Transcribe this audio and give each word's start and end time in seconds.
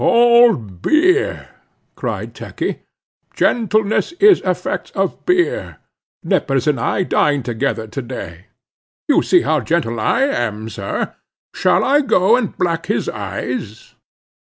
"All 0.03 0.55
beer," 0.55 1.47
cried 1.93 2.33
Turkey; 2.33 2.79
"gentleness 3.35 4.13
is 4.13 4.41
effects 4.41 4.89
of 4.95 5.27
beer—Nippers 5.27 6.65
and 6.65 6.79
I 6.79 7.03
dined 7.03 7.45
together 7.45 7.85
to 7.85 8.01
day. 8.01 8.47
You 9.07 9.21
see 9.21 9.41
how 9.41 9.59
gentle 9.59 9.99
I 9.99 10.21
am, 10.21 10.69
sir. 10.69 11.13
Shall 11.53 11.83
I 11.83 12.01
go 12.01 12.35
and 12.35 12.57
black 12.57 12.87
his 12.87 13.09
eyes?" 13.09 13.93